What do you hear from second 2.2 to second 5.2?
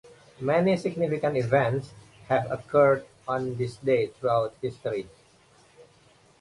have occurred on this day throughout history.